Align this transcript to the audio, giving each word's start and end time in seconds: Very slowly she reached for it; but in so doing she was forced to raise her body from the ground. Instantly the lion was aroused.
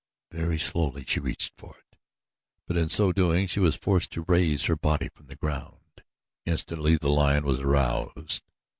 Very 0.31 0.57
slowly 0.57 1.03
she 1.07 1.19
reached 1.19 1.53
for 1.57 1.75
it; 1.77 1.95
but 2.65 2.75
in 2.75 2.89
so 2.89 3.11
doing 3.11 3.45
she 3.45 3.59
was 3.59 3.75
forced 3.75 4.09
to 4.13 4.25
raise 4.27 4.65
her 4.65 4.75
body 4.75 5.09
from 5.13 5.27
the 5.27 5.35
ground. 5.35 6.01
Instantly 6.43 6.95
the 6.97 7.09
lion 7.11 7.43
was 7.45 7.59
aroused. 7.59 8.41